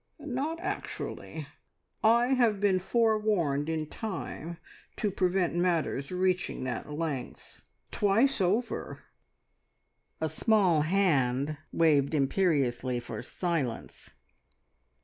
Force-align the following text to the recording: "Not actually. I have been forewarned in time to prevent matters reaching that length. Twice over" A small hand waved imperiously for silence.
"Not 0.25 0.59
actually. 0.61 1.45
I 2.03 2.29
have 2.29 2.59
been 2.59 2.79
forewarned 2.79 3.69
in 3.69 3.85
time 3.85 4.57
to 4.95 5.11
prevent 5.11 5.53
matters 5.53 6.11
reaching 6.11 6.63
that 6.63 6.91
length. 6.91 7.61
Twice 7.91 8.41
over" 8.41 9.03
A 10.19 10.27
small 10.27 10.81
hand 10.81 11.57
waved 11.71 12.15
imperiously 12.15 12.99
for 12.99 13.21
silence. 13.21 14.15